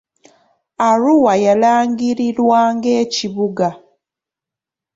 Arua 0.89 1.33
yalangirirwa 1.45 2.59
ng'ekibuga. 2.75 3.69